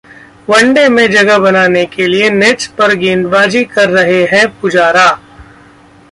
[0.49, 5.07] one day में जगह बनाने के लिए नेट्स पर गेंदबाजी कर रहे हैं पुजारा